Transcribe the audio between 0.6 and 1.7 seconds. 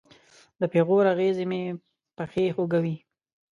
پیغور اغزې مې